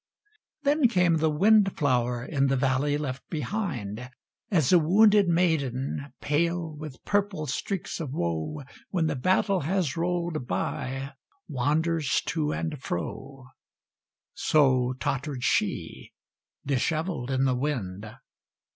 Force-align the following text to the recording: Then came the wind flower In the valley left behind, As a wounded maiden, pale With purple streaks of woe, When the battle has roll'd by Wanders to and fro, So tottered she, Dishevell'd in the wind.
Then 0.63 0.87
came 0.87 1.17
the 1.17 1.29
wind 1.29 1.77
flower 1.77 2.25
In 2.25 2.47
the 2.47 2.57
valley 2.57 2.97
left 2.97 3.21
behind, 3.29 4.09
As 4.49 4.73
a 4.73 4.79
wounded 4.79 5.27
maiden, 5.27 6.11
pale 6.21 6.73
With 6.75 7.03
purple 7.05 7.45
streaks 7.45 7.99
of 7.99 8.09
woe, 8.11 8.63
When 8.89 9.05
the 9.05 9.15
battle 9.15 9.59
has 9.59 9.95
roll'd 9.95 10.47
by 10.47 11.13
Wanders 11.47 12.23
to 12.29 12.51
and 12.51 12.81
fro, 12.81 13.45
So 14.33 14.93
tottered 14.99 15.43
she, 15.43 16.11
Dishevell'd 16.65 17.29
in 17.29 17.45
the 17.45 17.55
wind. 17.55 18.09